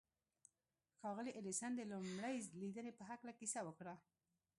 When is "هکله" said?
3.11-3.31